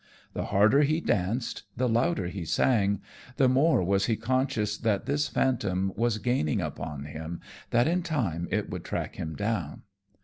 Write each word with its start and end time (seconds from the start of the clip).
The 0.33 0.45
harder 0.45 0.81
he 0.81 0.99
danced, 0.99 1.61
the 1.77 1.87
louder 1.87 2.25
he 2.25 2.43
sang, 2.43 3.01
the 3.37 3.47
more 3.47 3.83
was 3.83 4.07
he 4.07 4.15
conscious 4.15 4.75
that 4.75 5.05
this 5.05 5.27
phantom 5.27 5.93
was 5.95 6.17
gaining 6.17 6.59
upon 6.59 7.05
him, 7.05 7.39
that 7.69 7.87
in 7.87 8.01
time 8.01 8.47
it 8.49 8.67
would 8.71 8.83
track 8.83 9.17
him 9.17 9.35
down. 9.35 9.83